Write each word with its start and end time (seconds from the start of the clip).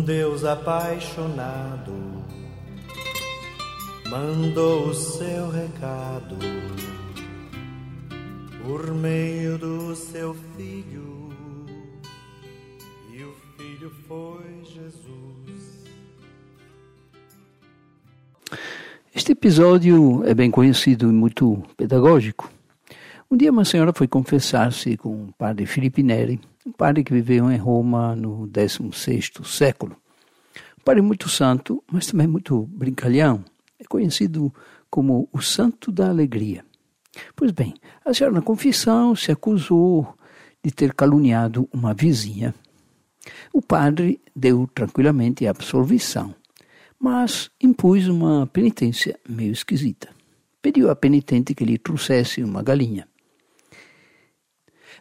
Deus 0.00 0.44
apaixonado 0.44 2.24
mandou 4.08 4.88
o 4.88 4.94
seu 4.94 5.50
recado 5.50 6.36
por 8.64 8.92
meio 8.94 9.58
do 9.58 9.94
seu 9.94 10.34
filho, 10.56 11.30
e 13.12 13.22
o 13.22 13.34
filho 13.56 13.90
foi 14.08 14.64
Jesus. 14.64 15.84
Este 19.14 19.32
episódio 19.32 20.22
é 20.24 20.34
bem 20.34 20.50
conhecido 20.50 21.08
e 21.08 21.12
muito 21.12 21.62
pedagógico. 21.76 22.55
Um 23.28 23.36
dia 23.36 23.50
uma 23.50 23.64
senhora 23.64 23.92
foi 23.92 24.06
confessar-se 24.06 24.96
com 24.96 25.24
o 25.24 25.32
padre 25.32 25.66
Filipe 25.66 26.00
Neri, 26.00 26.40
um 26.64 26.70
padre 26.70 27.02
que 27.02 27.12
viveu 27.12 27.50
em 27.50 27.56
Roma 27.56 28.14
no 28.14 28.46
16º 28.46 29.44
século. 29.44 29.96
Um 30.78 30.84
padre 30.84 31.02
muito 31.02 31.28
santo, 31.28 31.82
mas 31.90 32.06
também 32.06 32.28
muito 32.28 32.62
brincalhão. 32.70 33.44
É 33.80 33.84
conhecido 33.84 34.54
como 34.88 35.28
o 35.32 35.42
Santo 35.42 35.90
da 35.90 36.08
Alegria. 36.08 36.64
Pois 37.34 37.50
bem, 37.50 37.74
a 38.04 38.14
senhora 38.14 38.36
na 38.36 38.42
confissão 38.42 39.16
se 39.16 39.32
acusou 39.32 40.16
de 40.62 40.70
ter 40.70 40.94
caluniado 40.94 41.68
uma 41.72 41.92
vizinha. 41.92 42.54
O 43.52 43.60
padre 43.60 44.20
deu 44.36 44.70
tranquilamente 44.72 45.48
a 45.48 45.50
absolvição, 45.50 46.32
mas 46.96 47.50
impôs 47.60 48.06
uma 48.06 48.46
penitência 48.46 49.18
meio 49.28 49.50
esquisita. 49.50 50.10
Pediu 50.62 50.88
à 50.90 50.94
penitente 50.94 51.56
que 51.56 51.64
lhe 51.64 51.76
trouxesse 51.76 52.40
uma 52.44 52.62
galinha. 52.62 53.08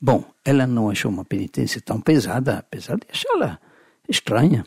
Bom, 0.00 0.24
ela 0.42 0.66
não 0.66 0.88
achou 0.88 1.10
uma 1.10 1.24
penitência 1.24 1.80
tão 1.80 2.00
pesada, 2.00 2.58
apesar 2.58 2.96
de 2.96 3.06
achá-la 3.10 3.60
estranha. 4.08 4.64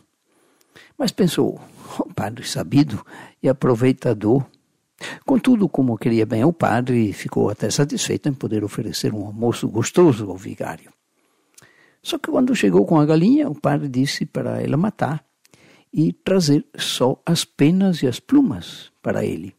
Mas 0.97 1.11
pensou, 1.11 1.55
o 1.55 1.61
oh, 1.99 2.13
padre 2.13 2.47
sabido 2.47 3.03
e 3.41 3.49
aproveitador. 3.49 4.45
Contudo, 5.25 5.67
como 5.67 5.97
queria 5.97 6.25
bem 6.25 6.43
ao 6.43 6.53
padre, 6.53 7.11
ficou 7.13 7.49
até 7.49 7.69
satisfeito 7.71 8.29
em 8.29 8.33
poder 8.33 8.63
oferecer 8.63 9.11
um 9.13 9.25
almoço 9.25 9.67
gostoso 9.67 10.29
ao 10.29 10.37
vigário. 10.37 10.93
Só 12.01 12.19
que 12.19 12.29
quando 12.29 12.55
chegou 12.55 12.85
com 12.85 12.99
a 12.99 13.05
galinha, 13.05 13.49
o 13.49 13.59
padre 13.59 13.89
disse 13.89 14.25
para 14.25 14.61
ela 14.61 14.77
matar 14.77 15.25
e 15.91 16.13
trazer 16.13 16.65
só 16.75 17.19
as 17.25 17.43
penas 17.43 18.03
e 18.03 18.07
as 18.07 18.19
plumas 18.19 18.91
para 19.01 19.25
ele. 19.25 19.55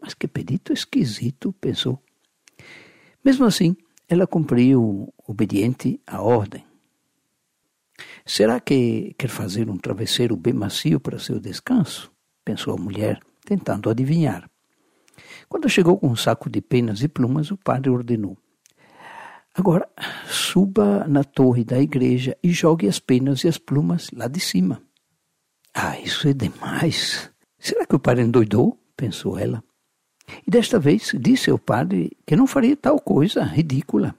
Mas 0.00 0.14
que 0.14 0.26
pedido 0.26 0.72
esquisito, 0.72 1.52
pensou. 1.60 2.02
Mesmo 3.24 3.44
assim, 3.44 3.76
ela 4.10 4.26
cumpriu 4.26 5.14
obediente 5.24 6.00
à 6.04 6.20
ordem. 6.20 6.66
Será 8.26 8.58
que 8.58 9.14
quer 9.16 9.28
fazer 9.28 9.70
um 9.70 9.76
travesseiro 9.78 10.36
bem 10.36 10.52
macio 10.52 10.98
para 10.98 11.20
seu 11.20 11.38
descanso? 11.38 12.10
pensou 12.44 12.74
a 12.74 12.76
mulher, 12.76 13.20
tentando 13.44 13.88
adivinhar. 13.88 14.50
Quando 15.48 15.68
chegou 15.68 15.96
com 15.96 16.08
um 16.08 16.16
saco 16.16 16.50
de 16.50 16.60
penas 16.60 17.02
e 17.02 17.08
plumas, 17.08 17.52
o 17.52 17.56
padre 17.56 17.88
ordenou: 17.88 18.36
Agora 19.54 19.88
suba 20.26 21.06
na 21.06 21.22
torre 21.22 21.62
da 21.62 21.80
igreja 21.80 22.36
e 22.42 22.50
jogue 22.50 22.88
as 22.88 22.98
penas 22.98 23.44
e 23.44 23.48
as 23.48 23.58
plumas 23.58 24.10
lá 24.12 24.26
de 24.26 24.40
cima. 24.40 24.82
Ah, 25.72 26.00
isso 26.00 26.26
é 26.26 26.32
demais. 26.32 27.30
Será 27.58 27.86
que 27.86 27.94
o 27.94 28.00
padre 28.00 28.24
endoidou? 28.24 28.76
pensou 28.96 29.38
ela. 29.38 29.62
E 30.50 30.58
desta 30.58 30.80
vez 30.80 31.12
disse 31.14 31.48
ao 31.48 31.60
padre 31.60 32.10
que 32.26 32.34
não 32.34 32.44
faria 32.44 32.76
tal 32.76 32.98
coisa 32.98 33.44
ridícula. 33.44 34.16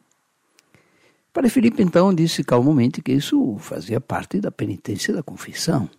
Para 1.33 1.49
Filipe, 1.49 1.83
então, 1.83 2.13
disse 2.15 2.41
calmamente 2.41 3.01
que 3.01 3.11
isso 3.11 3.57
fazia 3.59 3.99
parte 3.99 4.39
da 4.39 4.49
penitência 4.49 5.13
da 5.13 5.21
confissão. 5.21 5.89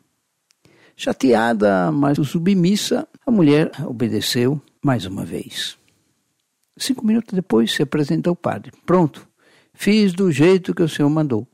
Chateada, 0.96 1.92
mas 1.92 2.16
submissa, 2.26 3.06
a 3.26 3.30
mulher 3.30 3.70
obedeceu 3.84 4.58
mais 4.82 5.04
uma 5.04 5.22
vez. 5.22 5.76
Cinco 6.78 7.06
minutos 7.06 7.34
depois 7.34 7.70
se 7.70 7.82
apresenta 7.82 8.30
ao 8.30 8.36
padre. 8.36 8.72
Pronto, 8.86 9.28
fiz 9.74 10.14
do 10.14 10.32
jeito 10.32 10.74
que 10.74 10.82
o 10.82 10.88
senhor 10.88 11.10
mandou. 11.10 11.46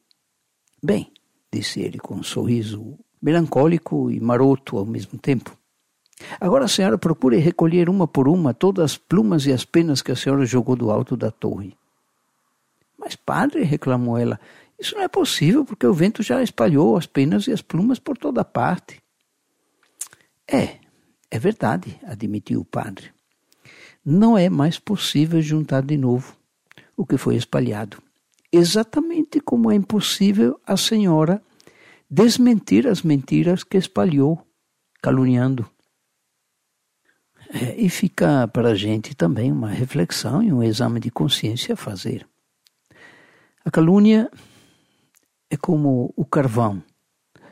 Bem, 0.81 1.11
disse 1.53 1.81
ele 1.81 1.99
com 1.99 2.15
um 2.15 2.22
sorriso 2.22 2.97
melancólico 3.21 4.09
e 4.09 4.21
maroto 4.21 4.78
ao 4.78 4.87
mesmo 4.87 5.19
tempo. 5.19 5.58
Agora 6.41 6.65
a 6.65 6.69
senhora 6.69 6.99
procure 6.99 7.37
recolher 7.39 7.89
uma 7.89 8.06
por 8.06 8.29
uma 8.29 8.53
todas 8.53 8.84
as 8.84 8.99
plumas 8.99 9.47
e 9.47 9.53
as 9.53 9.65
penas 9.65 10.03
que 10.03 10.12
a 10.12 10.17
senhora 10.17 10.45
jogou 10.45 10.77
do 10.77 10.91
alto 10.91 11.17
da 11.17 11.31
torre. 11.31 11.77
Mas, 12.99 13.15
padre, 13.15 13.62
reclamou 13.62 14.19
ela, 14.19 14.41
isso 14.79 14.95
não 14.95 15.03
é 15.03 15.09
possível 15.09 15.65
porque 15.65 15.87
o 15.87 15.95
vento 15.95 16.23
já 16.23 16.43
espalhou 16.43 16.97
as 16.97 17.06
penas 17.06 17.47
e 17.47 17.53
as 17.53 17.62
plumas 17.62 17.99
por 17.99 18.19
toda 18.19 18.45
parte. 18.45 19.01
É, 20.47 20.77
é 21.31 21.39
verdade, 21.39 21.99
admitiu 22.05 22.61
o 22.61 22.65
padre. 22.65 23.12
Não 24.05 24.39
é 24.39 24.49
mais 24.49 24.79
possível 24.79 25.41
juntar 25.43 25.83
de 25.83 25.97
novo 25.97 26.37
o 26.97 27.05
que 27.05 27.17
foi 27.17 27.37
espalhado. 27.37 28.03
Exatamente 28.50 29.41
como 29.41 29.71
é 29.71 29.75
impossível 29.75 30.59
a 30.67 30.77
senhora 30.77 31.43
desmentir 32.11 32.87
as 32.87 33.03
mentiras 33.03 33.62
que 33.62 33.77
espalhou, 33.77 34.43
caluniando. 35.03 35.69
É, 37.61 37.75
e 37.77 37.89
fica 37.91 38.47
para 38.47 38.69
a 38.69 38.75
gente 38.75 39.17
também 39.17 39.51
uma 39.51 39.69
reflexão 39.69 40.41
e 40.41 40.53
um 40.53 40.63
exame 40.63 41.01
de 41.01 41.11
consciência 41.11 41.73
a 41.73 41.77
fazer. 41.77 42.25
A 43.65 43.71
calúnia 43.71 44.31
é 45.51 45.57
como 45.57 46.13
o 46.17 46.25
carvão. 46.25 46.81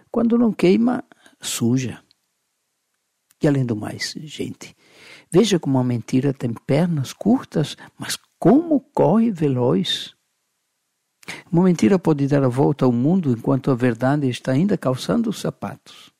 Quando 0.09 0.39
não 0.39 0.53
queima, 0.53 1.03
suja. 1.41 2.01
E 3.43 3.49
além 3.49 3.67
do 3.67 3.75
mais, 3.75 4.15
gente, 4.19 4.77
veja 5.31 5.59
como 5.59 5.77
a 5.79 5.85
mentira 5.85 6.33
tem 6.33 6.53
pernas 6.53 7.13
curtas, 7.13 7.77
mas 7.99 8.17
como 8.39 8.81
corre 8.95 9.33
veloz. 9.33 10.15
Uma 11.51 11.65
mentira 11.65 11.99
pode 11.99 12.29
dar 12.29 12.45
a 12.45 12.49
volta 12.49 12.85
ao 12.85 12.93
mundo 12.93 13.33
enquanto 13.33 13.73
a 13.73 13.75
verdade 13.75 14.29
está 14.29 14.53
ainda 14.53 14.79
calçando 14.79 15.31
os 15.31 15.41
sapatos. 15.41 16.16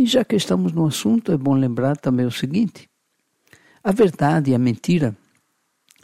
E 0.00 0.06
já 0.06 0.24
que 0.24 0.34
estamos 0.34 0.72
no 0.72 0.86
assunto, 0.86 1.30
é 1.30 1.36
bom 1.36 1.52
lembrar 1.52 1.94
também 1.94 2.24
o 2.24 2.30
seguinte: 2.30 2.88
a 3.84 3.92
verdade 3.92 4.50
e 4.50 4.54
a 4.54 4.58
mentira 4.58 5.14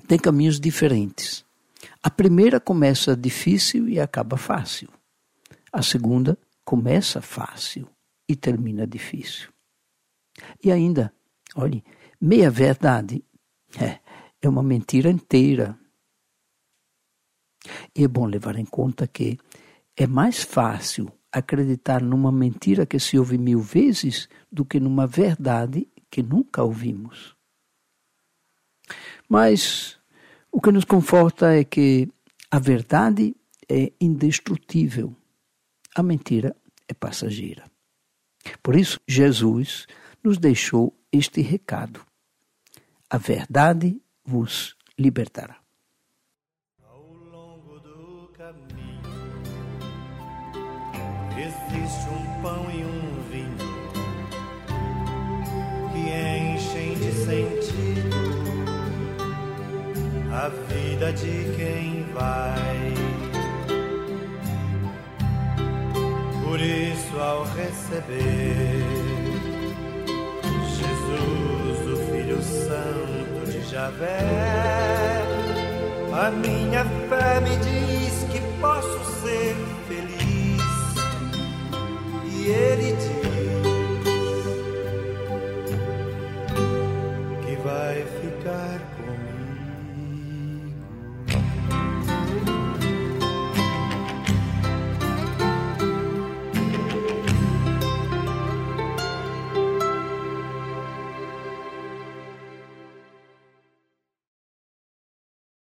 têm 0.07 0.19
caminhos 0.19 0.61
diferentes. 0.61 1.47
A 2.03 2.11
primeira 2.11 2.61
começa 2.61 3.17
difícil 3.17 3.89
e 3.89 3.99
acaba 3.99 4.37
fácil. 4.37 4.91
A 5.73 5.81
segunda 5.81 6.39
começa 6.63 7.23
fácil 7.23 7.89
e 8.29 8.37
termina 8.37 8.87
difícil. 8.87 9.49
E 10.63 10.71
ainda, 10.71 11.11
olhe, 11.55 11.83
meia 12.21 12.51
verdade 12.51 13.25
é, 13.81 13.99
é 14.43 14.47
uma 14.47 14.63
mentira 14.63 15.09
inteira. 15.09 15.75
E 17.95 18.05
é 18.05 18.09
bom 18.09 18.27
levar 18.27 18.57
em 18.57 18.67
conta 18.67 19.07
que 19.07 19.39
é 19.97 20.07
mais 20.07 20.43
fácil 20.43 21.11
acreditar 21.33 22.03
numa 22.03 22.33
mentira 22.33 22.87
que 22.87 22.99
se 22.99 23.19
ouve 23.19 23.39
mil 23.39 23.61
vezes 23.61 24.29
do 24.51 24.65
que 24.65 24.81
numa 24.81 25.07
verdade 25.07 25.89
que 26.11 26.23
nunca 26.23 26.63
ouvimos. 26.63 27.37
Mas 29.29 29.99
o 30.51 30.61
que 30.61 30.71
nos 30.71 30.85
conforta 30.85 31.53
é 31.53 31.65
que 31.65 32.09
a 32.51 32.59
verdade 32.59 33.35
é 33.69 33.93
indestrutível, 34.01 35.15
a 35.95 36.03
mentira 36.03 36.57
é 36.89 36.95
passageira. 36.95 37.65
Por 38.63 38.77
isso, 38.77 39.01
Jesus 39.07 39.87
nos 40.23 40.39
deixou 40.39 40.97
este 41.13 41.43
recado: 41.43 42.01
a 43.11 43.19
verdade 43.19 44.01
vos 44.25 44.77
libertará. 44.99 45.66
Existe 51.39 52.09
um 52.09 52.41
pão 52.41 52.67
e 52.71 52.83
um 52.83 53.23
vinho 53.31 53.57
que 55.93 56.09
enchem 56.09 56.95
de 56.95 57.13
sentido 57.13 58.57
a 60.33 60.49
vida 60.49 61.13
de 61.13 61.55
quem 61.57 62.07
vai. 62.15 62.95
Por 66.43 66.59
isso, 66.59 67.19
ao 67.19 67.45
receber 67.45 68.83
Jesus, 70.71 71.93
o 71.93 71.97
Filho 72.11 72.43
Santo 72.43 73.51
de 73.51 73.61
Javé, 73.71 74.21
a 76.15 76.31
minha 76.31 76.85
fé 77.11 77.41
me 77.41 77.57
diz 77.59 77.87
que 82.47 82.53
ele 82.53 82.93
diz 82.93 83.09
que 87.45 87.57
vai 87.65 88.05
ficar 88.21 88.79
comigo. 88.95 89.36